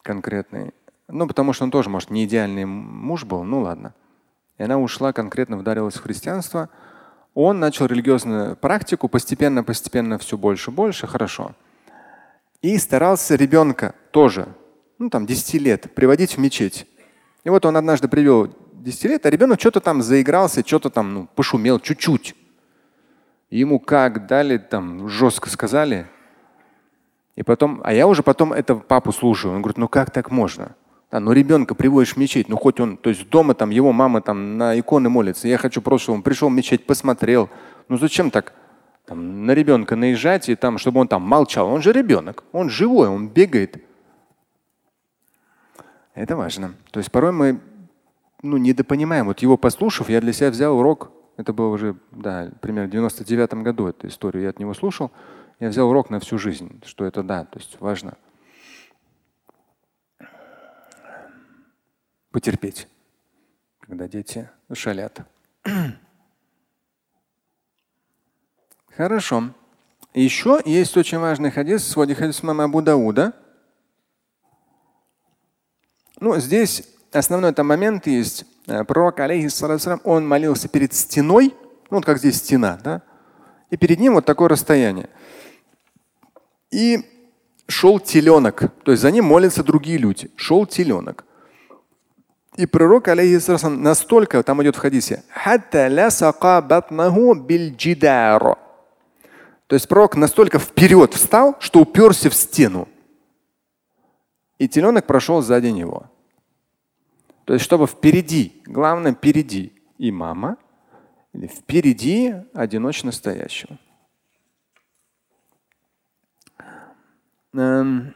конкретной. 0.02 0.74
Ну, 1.08 1.28
потому 1.28 1.54
что 1.54 1.64
он 1.64 1.72
тоже, 1.72 1.90
может, 1.90 2.10
не 2.10 2.26
идеальный 2.26 2.66
муж 2.66 3.26
был, 3.26 3.44
ну 3.44 3.62
ладно. 3.62 3.94
И 4.58 4.64
она 4.64 4.78
ушла, 4.78 5.14
конкретно 5.14 5.58
вдарилась 5.58 5.96
в 5.96 6.04
христианство. 6.04 6.70
Он 7.34 7.60
начал 7.60 7.86
религиозную 7.86 8.56
практику, 8.56 9.08
постепенно, 9.08 9.64
постепенно 9.64 10.18
все 10.18 10.38
больше 10.38 10.72
больше, 10.72 11.08
хорошо. 11.08 11.56
И 12.62 12.78
старался 12.78 13.36
ребенка 13.36 13.94
тоже, 14.12 14.48
ну 14.98 15.10
там 15.10 15.26
10 15.26 15.62
лет, 15.62 15.94
приводить 15.94 16.36
в 16.36 16.40
мечеть. 16.40 16.88
И 17.44 17.50
вот 17.50 17.66
он 17.66 17.78
однажды 17.78 18.08
привел 18.08 18.52
10 18.74 19.04
лет, 19.06 19.26
а 19.26 19.30
ребенок 19.30 19.60
что-то 19.60 19.80
там 19.80 20.02
заигрался, 20.02 20.66
что-то 20.66 20.90
там 20.90 21.14
ну, 21.14 21.28
пошумел 21.36 21.80
чуть-чуть. 21.80 22.36
Ему 23.50 23.80
как 23.80 24.28
дали, 24.28 24.58
там 24.58 25.08
жестко 25.08 25.50
сказали. 25.50 26.08
И 27.38 27.44
потом, 27.44 27.82
а 27.84 27.94
я 27.94 28.08
уже 28.08 28.24
потом 28.24 28.52
это 28.52 28.76
папу 28.76 29.12
слушаю. 29.12 29.54
Он 29.54 29.62
говорит, 29.62 29.78
ну 29.78 29.88
как 29.88 30.10
так 30.10 30.32
можно? 30.32 30.76
Да, 31.12 31.20
ну 31.20 31.32
ребенка 31.32 31.76
приводишь 31.76 32.14
в 32.14 32.18
мечеть, 32.18 32.50
ну 32.50 32.58
хоть 32.58 32.80
он, 32.80 32.98
то 32.98 33.10
есть 33.10 33.30
дома 33.30 33.54
там 33.54 33.70
его 33.70 33.94
мама 33.94 34.22
там 34.22 34.58
на 34.58 34.78
иконы 34.78 35.08
молится. 35.08 35.48
Я 35.48 35.60
хочу 35.60 35.82
просто, 35.82 36.06
чтобы 36.06 36.18
он 36.18 36.24
пришел 36.24 36.50
в 36.50 36.52
мечеть, 36.52 36.88
посмотрел. 36.88 37.50
Ну 37.90 37.98
зачем 37.98 38.32
так 38.32 38.54
там, 39.06 39.46
на 39.46 39.52
ребенка 39.52 39.96
наезжать 39.96 40.50
и 40.50 40.56
там, 40.56 40.80
чтобы 40.80 41.00
он 41.00 41.08
там 41.08 41.22
молчал? 41.22 41.68
Он 41.68 41.82
же 41.82 41.94
ребенок, 41.94 42.44
он 42.52 42.72
живой, 42.72 43.08
он 43.08 43.30
бегает. 43.30 43.84
Это 46.16 46.36
важно. 46.36 46.74
То 46.90 47.00
есть 47.00 47.12
порой 47.12 47.34
мы 47.34 47.60
ну, 48.42 48.58
недопонимаем. 48.58 49.28
Вот 49.28 49.40
его 49.40 49.58
послушав, 49.58 50.10
я 50.10 50.22
для 50.22 50.34
себя 50.34 50.50
взял 50.50 50.76
урок. 50.76 51.12
Это 51.38 51.54
было 51.54 51.68
уже, 51.68 51.96
да, 52.12 52.50
примерно 52.62 52.88
в 52.88 52.92
99 52.92 53.54
году 53.62 53.86
эту 53.86 54.08
историю 54.08 54.44
я 54.44 54.50
от 54.50 54.60
него 54.60 54.74
слушал. 54.74 55.12
Я 55.60 55.70
взял 55.70 55.90
урок 55.90 56.10
на 56.10 56.20
всю 56.20 56.38
жизнь, 56.38 56.82
что 56.86 57.06
это 57.06 57.24
да, 57.24 57.46
то 57.46 57.60
есть 57.60 57.80
важно. 57.80 58.18
потерпеть, 62.38 62.88
когда 63.80 64.08
дети 64.08 64.48
шалят. 64.72 65.22
Хорошо. 68.96 69.56
Еще 70.14 70.62
есть 70.64 70.96
очень 70.98 71.18
важный 71.18 71.50
хадис, 71.50 71.84
своде 71.84 72.14
хадис 72.14 72.44
мама 72.44 72.66
Абу 72.66 72.84
Дауда. 72.84 73.34
Ну, 76.20 76.38
здесь 76.40 76.88
основной 77.12 77.56
там 77.56 77.66
момент 77.66 78.06
есть. 78.06 78.46
Э, 78.68 78.84
пророк, 78.84 79.20
алейхиссалам, 79.20 80.00
он 80.04 80.28
молился 80.28 80.68
перед 80.68 80.94
стеной, 80.94 81.56
ну, 81.90 81.98
вот 81.98 82.06
как 82.06 82.20
здесь 82.20 82.38
стена, 82.38 82.80
да, 82.84 83.02
и 83.72 83.78
перед 83.78 84.00
ним 84.00 84.14
вот 84.14 84.26
такое 84.26 84.50
расстояние. 84.50 85.10
И 86.72 87.00
шел 87.68 88.00
теленок, 88.00 88.72
то 88.84 88.92
есть 88.92 89.02
за 89.02 89.12
ним 89.12 89.26
молятся 89.26 89.64
другие 89.64 89.98
люди. 89.98 90.32
Шел 90.36 90.66
теленок. 90.66 91.26
И 92.56 92.66
пророк, 92.66 93.08
алейхиссалам, 93.08 93.84
настолько, 93.84 94.42
там 94.42 94.64
идет 94.64 94.76
в 94.76 94.80
хадисе, 94.80 95.24
то 99.68 99.76
есть 99.76 99.88
пророк 99.88 100.16
настолько 100.16 100.60
вперед 100.60 101.14
встал, 101.14 101.56
что 101.60 101.82
уперся 101.82 102.30
в 102.30 102.34
стену. 102.34 102.88
И 104.58 104.68
теленок 104.68 105.06
прошел 105.06 105.42
сзади 105.42 105.68
него. 105.68 106.06
То 107.46 107.54
есть, 107.54 107.64
чтобы 107.64 107.86
впереди, 107.86 108.62
главное, 108.66 109.14
впереди 109.14 109.74
имама 109.98 110.58
или 111.34 111.48
впереди 111.48 112.34
одиночно 112.54 113.12
стоящего. 113.12 113.78
Эм, 117.58 118.14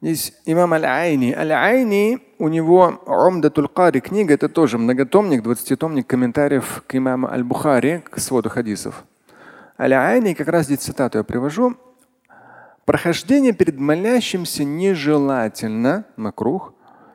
Здесь 0.00 0.34
имам 0.44 0.72
Аль-Айни. 0.74 1.32
Аль-Айни, 1.32 2.20
у 2.38 2.46
него 2.46 3.02
Умдатуль 3.06 3.66
Кари 3.66 4.00
книга, 4.00 4.34
это 4.34 4.48
тоже 4.48 4.78
многотомник, 4.78 5.42
двадцатитомник 5.42 6.06
комментариев 6.06 6.84
к 6.86 6.94
имаму 6.94 7.28
Аль-Бухари, 7.28 8.04
к 8.08 8.20
своду 8.20 8.48
хадисов. 8.48 9.04
Аль-Айни, 9.80 10.34
как 10.34 10.46
раз 10.46 10.66
здесь 10.66 10.80
цитату 10.80 11.18
я 11.18 11.24
привожу. 11.24 11.76
Прохождение 12.84 13.52
перед 13.52 13.80
молящимся 13.80 14.62
нежелательно, 14.62 16.04
макрух, 16.16 16.72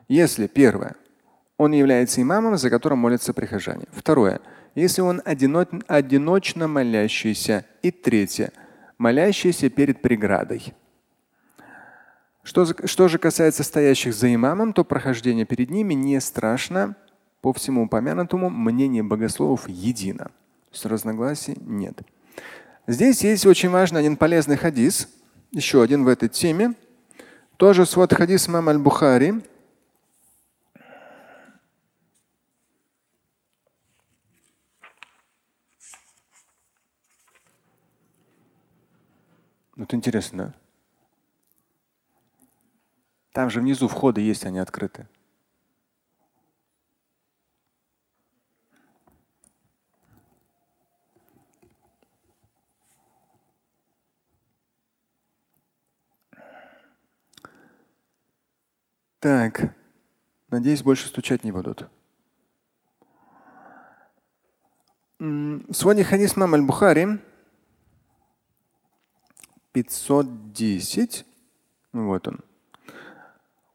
если 0.09 0.47
первое, 0.47 0.95
он 1.57 1.71
является 1.71 2.21
имамом, 2.21 2.57
за 2.57 2.69
которым 2.69 2.97
молятся 2.97 3.33
прихожане. 3.33 3.85
Второе, 3.91 4.41
если 4.75 5.01
он 5.01 5.21
одиночно 5.25 6.67
молящийся. 6.67 7.65
И 7.81 7.91
третье, 7.91 8.51
молящийся 8.97 9.69
перед 9.69 10.01
преградой. 10.01 10.73
Что, 12.43 12.65
что 12.87 13.07
же 13.07 13.17
касается 13.17 13.63
стоящих 13.63 14.13
за 14.13 14.33
имамом, 14.33 14.73
то 14.73 14.83
прохождение 14.83 15.45
перед 15.45 15.69
ними 15.69 15.93
не 15.93 16.19
страшно. 16.19 16.95
По 17.41 17.53
всему 17.53 17.85
упомянутому 17.85 18.49
мнение 18.49 19.01
богословов 19.01 19.67
едино. 19.67 20.25
То 20.25 20.73
есть 20.73 20.85
разногласий 20.85 21.57
нет. 21.61 22.01
Здесь 22.87 23.23
есть 23.23 23.45
очень 23.45 23.69
важный 23.69 23.99
один 23.99 24.15
полезный 24.15 24.57
хадис, 24.57 25.07
еще 25.51 25.81
один 25.81 26.03
в 26.03 26.07
этой 26.07 26.29
теме. 26.29 26.75
Тоже 27.57 27.85
свод 27.85 28.13
хадис 28.13 28.47
имам 28.47 28.69
аль-Бухари. 28.69 29.41
Вот 39.81 39.95
интересно, 39.95 40.37
да? 40.37 40.53
Там 43.31 43.49
же 43.49 43.61
внизу 43.61 43.87
входы 43.87 44.21
есть, 44.21 44.45
они 44.45 44.59
открыты. 44.59 45.07
Так, 59.19 59.75
надеюсь, 60.51 60.83
больше 60.83 61.07
стучать 61.07 61.43
не 61.43 61.51
будут. 61.51 61.89
Сегодня 65.17 66.03
хадис 66.03 66.35
мам 66.35 66.53
аль-Бухари 66.53 67.19
510. 69.72 71.24
Вот 71.92 72.28
он. 72.28 72.40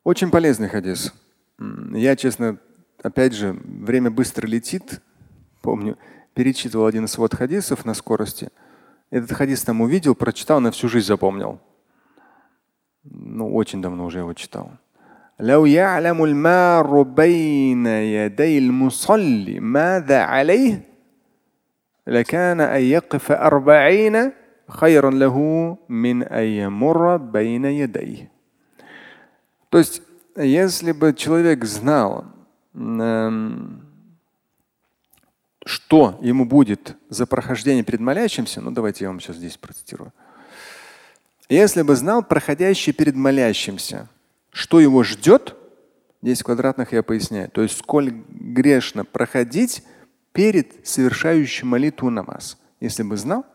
Очень 0.04 0.32
полезный 0.32 0.70
хадис. 0.70 1.14
Я, 1.94 2.16
честно, 2.16 2.58
опять 3.04 3.34
же, 3.34 3.54
время 3.64 4.10
быстро 4.10 4.48
летит. 4.48 5.02
Помню, 5.62 5.98
перечитывал 6.34 6.86
один 6.88 7.06
из 7.06 7.18
вот 7.18 7.36
хадисов 7.36 7.86
на 7.86 7.94
скорости. 7.94 8.50
Этот 9.12 9.32
хадис 9.34 9.64
там 9.64 9.82
увидел, 9.82 10.16
прочитал, 10.16 10.60
на 10.60 10.72
всю 10.72 10.90
жизнь 10.90 11.08
запомнил. 11.08 11.60
Ну, 13.04 13.54
очень 13.54 13.82
давно 13.82 14.06
уже 14.06 14.20
его 14.20 14.34
читал. 14.34 14.72
لو 15.42 15.66
يعلم 15.66 16.24
المار 16.24 17.02
بين 17.02 17.86
يدي 17.86 18.58
المصلي 18.58 19.60
ماذا 19.60 20.22
عليه 20.22 20.82
لكان 22.08 22.62
أن 22.62 22.82
يقف 22.82 23.32
أربعين 23.32 24.32
хайран 24.67 25.79
мин 25.89 26.23
айямурра 26.29 27.19
байна 27.19 27.67
ядай. 27.67 28.31
То 29.69 29.79
есть, 29.79 30.03
если 30.37 30.93
бы 30.93 31.15
человек 31.15 31.65
знал, 31.65 32.27
что 35.65 36.19
ему 36.23 36.45
будет 36.45 36.97
за 37.09 37.27
прохождение 37.27 37.83
перед 37.85 38.01
молящимся, 38.01 38.61
ну 38.61 38.71
давайте 38.71 39.05
я 39.05 39.11
вам 39.11 39.21
сейчас 39.21 39.37
здесь 39.37 39.57
процитирую. 39.57 40.13
Если 41.49 41.83
бы 41.83 41.95
знал 41.97 42.23
проходящий 42.23 42.93
перед 42.93 43.15
молящимся, 43.15 44.09
что 44.51 44.81
его 44.81 45.03
ждет, 45.03 45.57
10 46.23 46.43
квадратных 46.43 46.93
я 46.93 47.03
поясняю, 47.03 47.51
то 47.51 47.63
есть 47.63 47.79
сколь 47.79 48.11
грешно 48.11 49.05
проходить 49.05 49.85
перед 50.33 50.87
совершающим 50.87 51.69
молитву 51.69 52.11
намаз. 52.11 52.59
Если 52.81 53.03
бы 53.03 53.17
знал, 53.17 53.47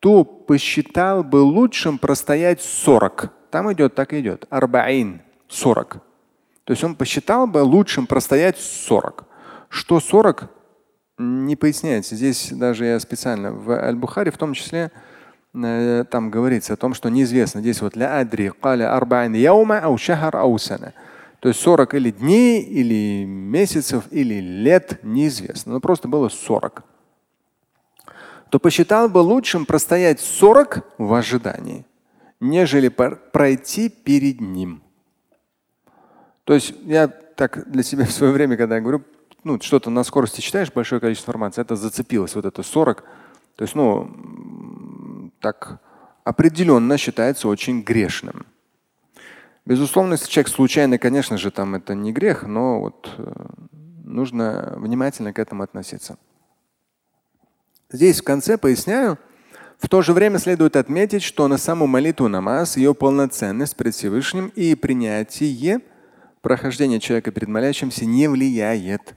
то 0.00 0.24
посчитал 0.24 1.22
бы 1.22 1.36
лучшим 1.36 1.98
простоять 1.98 2.60
40 2.60 3.40
там 3.50 3.72
идет, 3.72 3.94
так 3.94 4.14
идет. 4.14 4.46
Арбаин 4.48 5.22
40. 5.48 5.94
То 6.64 6.70
есть 6.72 6.84
он 6.84 6.94
посчитал 6.94 7.46
бы 7.46 7.58
лучшим 7.58 8.06
простоять 8.06 8.58
40. 8.58 9.24
Что 9.68 10.00
40? 10.00 10.48
Не 11.18 11.56
поясняется. 11.56 12.14
Здесь 12.14 12.50
даже 12.52 12.86
я 12.86 13.00
специально 13.00 13.52
в 13.52 13.70
Аль-Бухари 13.70 14.30
в 14.30 14.38
том 14.38 14.54
числе 14.54 14.90
э, 15.52 16.04
там 16.10 16.30
говорится 16.30 16.74
о 16.74 16.76
том, 16.76 16.94
что 16.94 17.08
неизвестно. 17.08 17.60
Здесь 17.60 17.82
вот 17.82 17.96
ля 17.96 18.20
адри 18.20 18.52
каля 18.60 18.96
арбаин 18.96 19.34
яума 19.34 19.80
ау 19.80 19.98
шахар 19.98 20.36
ау 20.36 20.56
сана. 20.58 20.94
То 21.40 21.48
есть 21.48 21.60
40 21.60 21.94
или 21.94 22.10
дней, 22.10 22.62
или 22.62 23.24
месяцев, 23.24 24.04
или 24.10 24.40
лет, 24.40 25.00
неизвестно. 25.02 25.72
Но 25.72 25.80
просто 25.80 26.06
было 26.06 26.28
40. 26.28 26.84
То 28.50 28.58
посчитал 28.58 29.08
бы 29.08 29.18
лучшим 29.18 29.64
простоять 29.64 30.20
40 30.20 30.94
в 30.98 31.14
ожидании, 31.14 31.86
нежели 32.40 32.88
пройти 32.88 33.88
перед 33.88 34.40
ним. 34.40 34.82
То 36.44 36.54
есть 36.54 36.74
я 36.84 37.06
так 37.08 37.70
для 37.70 37.82
себя 37.82 38.04
в 38.06 38.12
свое 38.12 38.32
время, 38.32 38.56
когда 38.56 38.76
я 38.76 38.80
говорю, 38.80 39.04
ну, 39.44 39.60
что-то 39.60 39.88
на 39.90 40.04
скорости 40.04 40.40
читаешь, 40.40 40.72
большое 40.72 41.00
количество 41.00 41.30
информации, 41.30 41.62
это 41.62 41.76
зацепилось, 41.76 42.34
вот 42.34 42.44
это 42.44 42.62
40. 42.62 43.02
То 43.56 43.62
есть, 43.62 43.74
ну, 43.74 45.30
так 45.40 45.80
определенно 46.24 46.98
считается 46.98 47.48
очень 47.48 47.82
грешным. 47.82 48.46
Безусловно, 49.64 50.14
если 50.14 50.28
человек 50.28 50.48
случайно, 50.48 50.98
конечно 50.98 51.38
же, 51.38 51.50
там 51.50 51.74
это 51.76 51.94
не 51.94 52.12
грех, 52.12 52.42
но 52.42 52.80
вот 52.80 53.10
э, 53.16 53.32
нужно 54.04 54.74
внимательно 54.76 55.32
к 55.32 55.38
этому 55.38 55.62
относиться. 55.62 56.18
Здесь 57.92 58.20
в 58.20 58.24
конце 58.24 58.56
поясняю, 58.56 59.18
в 59.78 59.88
то 59.88 60.02
же 60.02 60.12
время 60.12 60.38
следует 60.38 60.76
отметить, 60.76 61.22
что 61.22 61.48
на 61.48 61.56
саму 61.56 61.86
молитву 61.86 62.28
намаз, 62.28 62.76
ее 62.76 62.94
полноценность 62.94 63.76
пред 63.76 63.94
Всевышним 63.94 64.48
и 64.54 64.74
принятие 64.74 65.80
прохождения 66.42 67.00
человека 67.00 67.30
перед 67.32 67.48
молящимся 67.48 68.04
не 68.04 68.28
влияет. 68.28 69.14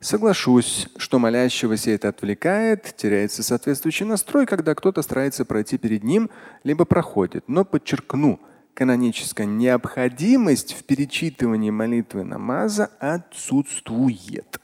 Соглашусь, 0.00 0.88
что 0.96 1.20
молящегося 1.20 1.92
это 1.92 2.08
отвлекает, 2.08 2.94
теряется 2.96 3.44
соответствующий 3.44 4.04
настрой, 4.04 4.46
когда 4.46 4.74
кто-то 4.74 5.00
старается 5.02 5.44
пройти 5.44 5.78
перед 5.78 6.02
ним, 6.02 6.28
либо 6.64 6.84
проходит. 6.84 7.44
Но 7.46 7.64
подчеркну– 7.64 8.40
каноническая 8.74 9.46
необходимость 9.46 10.74
в 10.74 10.84
перечитывании 10.84 11.70
молитвы 11.70 12.24
намаза 12.24 12.90
отсутствует. 12.98 14.60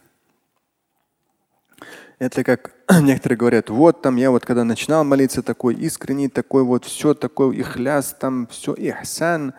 Это 2.19 2.43
как 2.43 2.75
некоторые 3.03 3.37
говорят, 3.37 3.69
вот 3.69 4.01
там 4.01 4.17
я 4.17 4.31
вот 4.31 4.47
когда 4.47 4.65
начинал 4.65 5.05
молиться 5.05 5.43
такой 5.43 5.75
искренний, 5.75 6.29
такой 6.29 6.63
вот 6.65 6.85
все 6.87 7.13
такой 7.13 7.61
ихляс, 7.61 8.17
там 8.19 8.47
все 8.47 8.73
ихсан, 8.75 9.53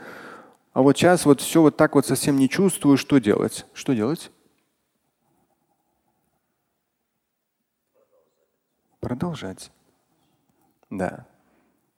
а 0.73 0.81
вот 0.81 0.97
сейчас 0.97 1.25
вот 1.25 1.41
все 1.41 1.61
вот 1.61 1.77
так 1.77 1.95
вот 1.95 2.07
совсем 2.07 2.37
не 2.37 2.49
чувствую, 2.49 2.97
что 2.97 3.19
делать? 3.19 3.65
Что 3.73 3.93
делать? 3.93 4.31
Продолжать. 8.99 9.71
Да. 10.89 11.25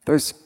То 0.04 0.12
есть 0.12 0.36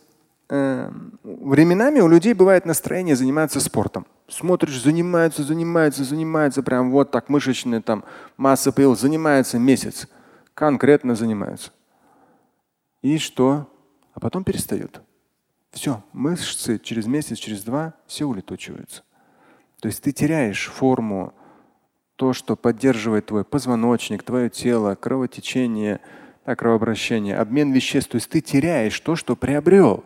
э, 0.48 0.90
временами 1.22 2.00
у 2.00 2.08
людей 2.08 2.32
бывает 2.32 2.64
настроение 2.64 3.16
заниматься 3.16 3.58
спортом. 3.58 4.06
Смотришь, 4.28 4.80
занимаются, 4.80 5.42
занимаются, 5.42 6.04
занимаются, 6.04 6.62
прям 6.62 6.90
вот 6.90 7.10
так 7.10 7.28
мышечная 7.28 7.80
там 7.80 8.04
масса 8.36 8.72
появилась, 8.72 9.00
занимается 9.00 9.58
месяц, 9.58 10.08
конкретно 10.56 11.14
занимаются. 11.14 11.70
И 13.02 13.18
что? 13.18 13.70
А 14.14 14.20
потом 14.20 14.42
перестают. 14.42 15.02
Все, 15.70 16.02
мышцы 16.12 16.78
через 16.78 17.06
месяц, 17.06 17.36
через 17.36 17.62
два 17.62 17.94
все 18.06 18.24
улетучиваются. 18.24 19.04
То 19.80 19.88
есть 19.88 20.02
ты 20.02 20.12
теряешь 20.12 20.68
форму, 20.68 21.34
то, 22.16 22.32
что 22.32 22.56
поддерживает 22.56 23.26
твой 23.26 23.44
позвоночник, 23.44 24.22
твое 24.22 24.48
тело, 24.48 24.94
кровотечение, 24.94 26.00
кровообращение, 26.46 27.36
обмен 27.36 27.72
веществ. 27.72 28.12
То 28.12 28.16
есть 28.16 28.30
ты 28.30 28.40
теряешь 28.40 28.98
то, 29.00 29.14
что 29.14 29.36
приобрел. 29.36 30.02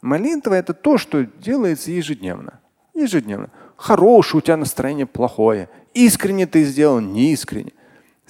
Молитва– 0.00 0.54
это 0.54 0.72
то, 0.72 0.96
что 0.96 1.24
делается 1.24 1.90
ежедневно. 1.90 2.60
Ежедневно. 2.94 3.50
Хорошее 3.76 4.38
у 4.38 4.40
тебя 4.42 4.56
настроение, 4.56 5.06
плохое. 5.06 5.68
Искренне 5.92 6.46
ты 6.46 6.62
сделал, 6.62 7.00
неискренне. 7.00 7.72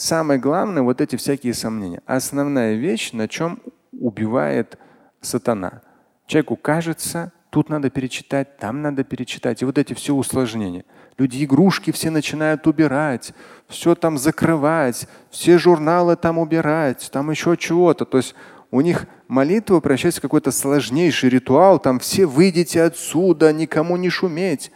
Самое 0.00 0.40
главное– 0.40 0.82
вот 0.84 1.02
эти 1.02 1.16
всякие 1.16 1.52
сомнения. 1.52 2.00
Основная 2.06 2.72
вещь, 2.72 3.12
на 3.12 3.28
чем 3.28 3.60
убивает 3.92 4.78
сатана. 5.20 5.82
Человеку 6.26 6.56
кажется, 6.56 7.32
тут 7.50 7.68
надо 7.68 7.90
перечитать, 7.90 8.56
там 8.56 8.80
надо 8.80 9.04
перечитать. 9.04 9.60
И 9.60 9.66
вот 9.66 9.76
эти 9.76 9.92
все 9.92 10.14
усложнения. 10.14 10.86
Люди 11.18 11.44
игрушки 11.44 11.90
все 11.90 12.08
начинают 12.08 12.66
убирать, 12.66 13.34
все 13.68 13.94
там 13.94 14.16
закрывать, 14.16 15.06
все 15.28 15.58
журналы 15.58 16.16
там 16.16 16.38
убирать, 16.38 17.10
там 17.12 17.30
еще 17.30 17.58
чего-то. 17.58 18.06
То 18.06 18.16
есть 18.16 18.34
у 18.70 18.80
них 18.80 19.06
молитва 19.28 19.80
превращается 19.80 20.22
какой-то 20.22 20.50
сложнейший 20.50 21.28
ритуал, 21.28 21.78
там 21.78 21.98
все 21.98 22.24
выйдите 22.24 22.84
отсюда, 22.84 23.52
никому 23.52 23.98
не 23.98 24.08
шуметь. 24.08 24.72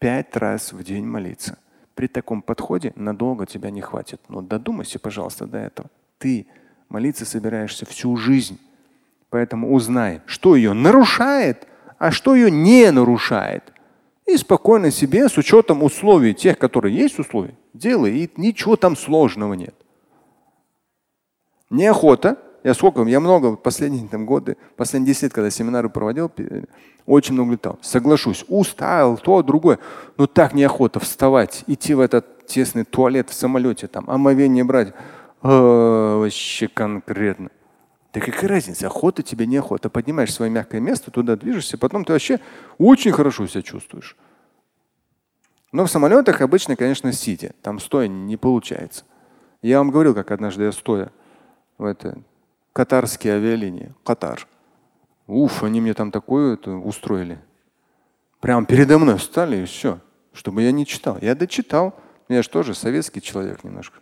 Пять 0.00 0.36
раз 0.36 0.72
в 0.72 0.82
день 0.82 1.06
молиться. 1.06 1.58
При 1.98 2.06
таком 2.06 2.42
подходе 2.42 2.92
надолго 2.94 3.44
тебя 3.44 3.70
не 3.70 3.80
хватит. 3.80 4.20
Но 4.28 4.40
додумайся, 4.40 5.00
пожалуйста, 5.00 5.46
до 5.46 5.58
этого. 5.58 5.90
Ты 6.18 6.46
молиться 6.88 7.24
собираешься 7.24 7.86
всю 7.86 8.16
жизнь. 8.16 8.56
Поэтому 9.30 9.74
узнай, 9.74 10.20
что 10.24 10.54
ее 10.54 10.74
нарушает, 10.74 11.66
а 11.98 12.12
что 12.12 12.36
ее 12.36 12.52
не 12.52 12.92
нарушает. 12.92 13.72
И 14.26 14.36
спокойно 14.36 14.92
себе, 14.92 15.28
с 15.28 15.36
учетом 15.38 15.82
условий, 15.82 16.34
тех, 16.34 16.56
которые 16.56 16.94
есть 16.94 17.18
условия, 17.18 17.56
делай. 17.74 18.16
И 18.16 18.30
ничего 18.36 18.76
там 18.76 18.94
сложного 18.94 19.54
нет. 19.54 19.74
Неохота. 21.68 22.38
Я 22.68 22.74
сколько, 22.74 23.02
я 23.04 23.18
много 23.18 23.56
последние 23.56 24.06
там, 24.08 24.26
годы, 24.26 24.58
последние 24.76 25.14
10 25.14 25.22
лет, 25.22 25.32
когда 25.32 25.48
семинары 25.48 25.88
проводил, 25.88 26.30
очень 27.06 27.32
много 27.32 27.52
летал. 27.52 27.78
Соглашусь, 27.80 28.44
устал, 28.46 29.16
то, 29.16 29.42
другое. 29.42 29.78
Но 30.18 30.26
так 30.26 30.52
неохота 30.52 31.00
вставать, 31.00 31.64
идти 31.66 31.94
в 31.94 32.00
этот 32.00 32.46
тесный 32.46 32.84
туалет 32.84 33.30
в 33.30 33.32
самолете, 33.32 33.86
там, 33.86 34.04
омовение 34.10 34.64
брать. 34.64 34.92
А, 35.40 36.18
вообще 36.18 36.68
конкретно. 36.68 37.48
Да 38.12 38.20
какая 38.20 38.48
разница, 38.48 38.88
охота 38.88 39.22
тебе, 39.22 39.46
не 39.46 39.56
охота. 39.56 39.88
Поднимаешь 39.88 40.34
свое 40.34 40.50
мягкое 40.50 40.82
место, 40.82 41.10
туда 41.10 41.36
движешься, 41.36 41.78
потом 41.78 42.04
ты 42.04 42.12
вообще 42.12 42.38
очень 42.76 43.12
хорошо 43.12 43.46
себя 43.46 43.62
чувствуешь. 43.62 44.14
Но 45.72 45.86
в 45.86 45.90
самолетах 45.90 46.42
обычно, 46.42 46.76
конечно, 46.76 47.14
сидя. 47.14 47.54
Там 47.62 47.78
стоя 47.78 48.08
не 48.08 48.36
получается. 48.36 49.04
Я 49.62 49.78
вам 49.78 49.90
говорил, 49.90 50.14
как 50.14 50.30
однажды 50.32 50.64
я 50.64 50.72
стоя 50.72 51.10
в 51.78 51.84
это, 51.86 52.18
катарские 52.78 53.32
авиалинии, 53.32 53.92
Катар. 54.04 54.46
Уф, 55.26 55.64
они 55.64 55.80
мне 55.80 55.94
там 55.94 56.12
такое 56.12 56.54
это 56.54 56.70
устроили. 56.70 57.40
Прям 58.38 58.66
передо 58.66 59.00
мной 59.00 59.18
встали 59.18 59.56
и 59.56 59.64
все, 59.64 59.98
чтобы 60.32 60.62
я 60.62 60.70
не 60.70 60.86
читал. 60.86 61.18
Я 61.20 61.34
дочитал. 61.34 61.92
Я 62.28 62.40
же 62.40 62.48
тоже 62.48 62.76
советский 62.76 63.20
человек 63.20 63.64
немножко. 63.64 63.98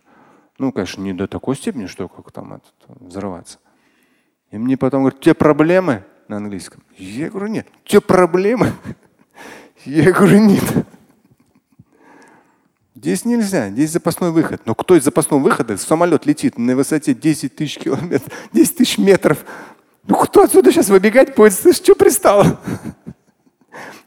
Ну, 0.59 0.71
конечно, 0.71 1.01
не 1.01 1.13
до 1.13 1.27
такой 1.27 1.55
степени, 1.55 1.87
что 1.87 2.07
как 2.07 2.31
там 2.31 2.53
этот, 2.53 2.75
взрываться. 3.01 3.57
И 4.51 4.59
мне 4.59 4.77
потом 4.77 5.01
говорят, 5.01 5.21
те 5.21 5.33
проблемы 5.33 6.03
на 6.27 6.37
английском. 6.37 6.83
Я 6.99 7.31
говорю, 7.31 7.47
нет, 7.47 7.67
те 7.83 7.99
проблемы. 7.99 8.73
Я 9.85 10.11
говорю, 10.11 10.45
нет. 10.45 10.63
Здесь 12.97 13.25
нельзя, 13.25 13.69
здесь 13.69 13.91
запасной 13.91 14.31
выход. 14.31 14.63
Но 14.65 14.73
кто 14.73 14.95
из 14.95 15.03
запасного 15.03 15.39
выхода? 15.39 15.77
Самолет 15.77 16.25
летит 16.25 16.57
на 16.57 16.75
высоте 16.75 17.13
10 17.13 17.55
тысяч 17.55 17.77
километров, 17.77 18.33
10 18.53 18.77
тысяч 18.77 18.97
метров. 18.97 19.45
Ну 20.07 20.15
кто 20.15 20.41
отсюда 20.41 20.71
сейчас 20.71 20.89
выбегать 20.89 21.35
будет? 21.35 21.55
Ты 21.59 21.73
что 21.73 21.93
пристал? 21.93 22.43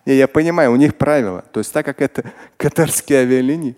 И 0.05 0.12
я 0.12 0.26
понимаю, 0.26 0.72
у 0.72 0.76
них 0.76 0.96
правила. 0.96 1.44
То 1.53 1.61
есть 1.61 1.72
так 1.72 1.87
как 1.87 2.03
это 2.03 2.33
катарские 2.57 3.20
авиалинии, 3.20 3.76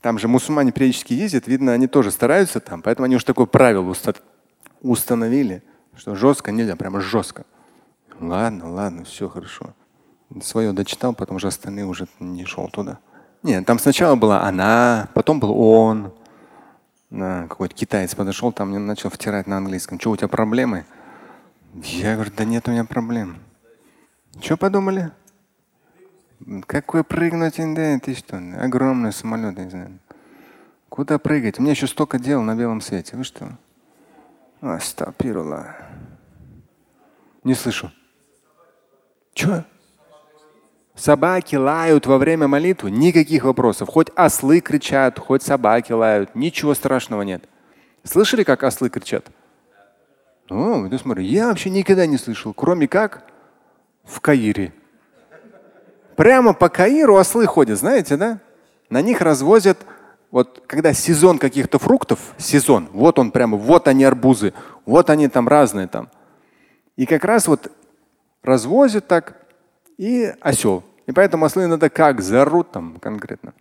там 0.00 0.20
же 0.20 0.28
мусульмане 0.28 0.70
периодически 0.70 1.14
ездят, 1.14 1.48
видно, 1.48 1.72
они 1.72 1.88
тоже 1.88 2.12
стараются 2.12 2.60
там, 2.60 2.80
поэтому 2.80 3.06
они 3.06 3.16
уже 3.16 3.24
такое 3.24 3.46
правило 3.46 3.92
установили, 4.82 5.64
что 5.96 6.14
жестко 6.14 6.52
нельзя, 6.52 6.76
прямо 6.76 7.00
жестко. 7.00 7.44
Ладно, 8.20 8.72
ладно, 8.72 9.04
все 9.04 9.28
хорошо. 9.28 9.74
Свое 10.40 10.70
дочитал, 10.72 11.12
потом 11.12 11.36
уже 11.36 11.48
остальные 11.48 11.86
уже 11.86 12.06
не 12.20 12.44
шел 12.44 12.68
туда. 12.68 13.00
Нет, 13.48 13.64
там 13.64 13.78
сначала 13.78 14.14
была 14.14 14.42
она, 14.42 15.08
потом 15.14 15.40
был 15.40 15.58
он. 15.58 16.12
Да, 17.08 17.46
какой-то 17.48 17.74
китаец 17.74 18.14
подошел, 18.14 18.52
там 18.52 18.68
мне 18.68 18.78
начал 18.78 19.08
втирать 19.08 19.46
на 19.46 19.56
английском. 19.56 19.98
Что, 19.98 20.10
у 20.10 20.16
тебя 20.18 20.28
проблемы? 20.28 20.84
Я 21.82 22.16
говорю, 22.16 22.30
да 22.36 22.44
нет 22.44 22.68
у 22.68 22.72
меня 22.72 22.84
проблем. 22.84 23.38
Что 24.42 24.58
подумали? 24.58 25.12
Какой 26.66 27.02
прыгнуть? 27.02 27.54
Да, 27.56 27.98
ты 27.98 28.14
что? 28.14 28.36
Огромный 28.60 29.14
самолет, 29.14 29.56
не 29.56 29.70
знаю. 29.70 29.98
Куда 30.90 31.18
прыгать? 31.18 31.58
У 31.58 31.62
меня 31.62 31.70
еще 31.70 31.86
столько 31.86 32.18
дел 32.18 32.42
на 32.42 32.54
белом 32.54 32.82
свете. 32.82 33.16
Вы 33.16 33.24
что? 33.24 33.56
Астапирула. 34.60 35.74
Не 37.44 37.54
слышу. 37.54 37.90
Че? 39.32 39.64
Собаки 40.98 41.54
лают 41.54 42.06
во 42.06 42.18
время 42.18 42.48
молитвы, 42.48 42.90
никаких 42.90 43.44
вопросов. 43.44 43.88
Хоть 43.88 44.08
ослы 44.16 44.58
кричат, 44.58 45.16
хоть 45.20 45.44
собаки 45.44 45.92
лают, 45.92 46.34
ничего 46.34 46.74
страшного 46.74 47.22
нет. 47.22 47.44
Слышали, 48.02 48.42
как 48.42 48.64
ослы 48.64 48.90
кричат? 48.90 49.24
Ну, 50.50 50.90
ты 50.90 50.98
смотри, 50.98 51.24
я 51.24 51.46
вообще 51.46 51.70
никогда 51.70 52.04
не 52.06 52.18
слышал, 52.18 52.52
кроме 52.52 52.88
как 52.88 53.22
в 54.02 54.20
Каире. 54.20 54.72
Прямо 56.16 56.52
по 56.52 56.68
Каиру 56.68 57.16
ослы 57.16 57.46
ходят, 57.46 57.78
знаете, 57.78 58.16
да? 58.16 58.40
На 58.90 59.00
них 59.00 59.20
развозят, 59.20 59.78
вот 60.32 60.64
когда 60.66 60.92
сезон 60.94 61.38
каких-то 61.38 61.78
фруктов, 61.78 62.18
сезон, 62.38 62.88
вот 62.92 63.20
он 63.20 63.30
прямо, 63.30 63.56
вот 63.56 63.86
они 63.86 64.02
арбузы, 64.02 64.52
вот 64.84 65.10
они 65.10 65.28
там 65.28 65.46
разные 65.46 65.86
там. 65.86 66.10
И 66.96 67.06
как 67.06 67.24
раз 67.24 67.46
вот 67.46 67.70
развозят 68.42 69.06
так 69.06 69.47
и 69.98 70.32
осел. 70.40 70.82
И 71.06 71.12
поэтому 71.12 71.44
ослы 71.44 71.66
надо 71.66 71.90
как 71.90 72.22
зарут 72.22 72.72
там 72.72 72.96
конкретно. 73.00 73.52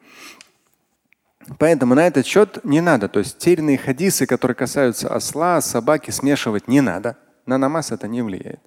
Поэтому 1.59 1.95
на 1.95 2.07
этот 2.07 2.25
счет 2.25 2.63
не 2.63 2.81
надо. 2.81 3.07
То 3.07 3.19
есть 3.19 3.37
терянные 3.37 3.77
хадисы, 3.77 4.25
которые 4.25 4.55
касаются 4.55 5.13
осла, 5.13 5.61
собаки, 5.61 6.11
смешивать 6.11 6.67
не 6.67 6.81
надо. 6.81 7.17
На 7.45 7.57
намаз 7.57 7.91
это 7.91 8.07
не 8.07 8.21
влияет. 8.21 8.59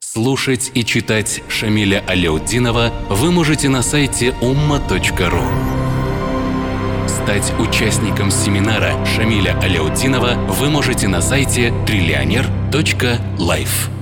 Слушать 0.00 0.70
и 0.74 0.84
читать 0.84 1.42
Шамиля 1.48 2.04
Аляутдинова 2.06 2.92
вы 3.08 3.32
можете 3.32 3.70
на 3.70 3.82
сайте 3.82 4.34
umma.ru. 4.42 5.42
Стать 7.08 7.52
участником 7.58 8.30
семинара 8.30 9.02
Шамиля 9.06 9.58
Аляутдинова 9.60 10.34
вы 10.52 10.68
можете 10.68 11.08
на 11.08 11.22
сайте 11.22 11.72
триллионер.life. 11.86 14.01